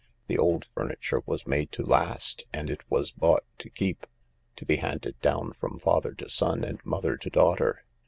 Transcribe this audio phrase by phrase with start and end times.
[0.25, 4.07] The old furniture was made to last and it was bought to keep—
[4.55, 7.83] to be handed down from father to son and mother to daughter."